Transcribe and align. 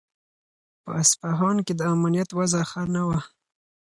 په 0.83 0.89
اصفهان 1.01 1.57
کې 1.65 1.73
د 1.75 1.81
امنیت 1.93 2.29
وضع 2.39 2.63
ښه 2.69 2.81
نه 2.95 3.01
وه. 3.07 3.19